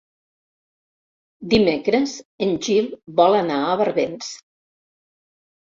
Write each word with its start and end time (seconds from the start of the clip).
Dimecres 1.53 2.15
en 2.47 2.57
Gil 2.69 2.91
vol 3.23 3.39
anar 3.45 3.61
a 3.69 3.79
Barbens. 3.85 4.35